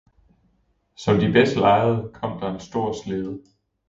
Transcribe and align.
Som 1.03 1.19
de 1.19 1.31
bedst 1.31 1.55
legede, 1.55 2.11
kom 2.13 2.39
der 2.39 2.53
en 2.53 2.59
stor 2.59 2.93
slæde. 3.03 3.39